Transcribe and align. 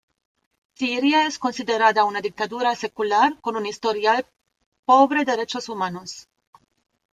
Siria 0.79 1.19
es 1.31 1.37
considerada 1.37 2.05
una 2.05 2.21
dictadura 2.21 2.73
secular 2.75 3.39
con 3.39 3.55
un 3.55 3.67
historial 3.67 4.25
pobre 4.87 5.25
derechos 5.25 5.69
humanos. 5.69 6.27